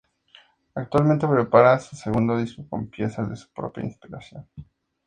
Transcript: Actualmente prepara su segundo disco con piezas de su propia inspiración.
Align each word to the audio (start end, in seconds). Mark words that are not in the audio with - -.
Actualmente 0.73 1.27
prepara 1.27 1.77
su 1.77 1.95
segundo 1.95 2.35
disco 2.35 2.67
con 2.67 2.87
piezas 2.89 3.29
de 3.29 3.35
su 3.35 3.51
propia 3.51 3.83
inspiración. 3.83 4.47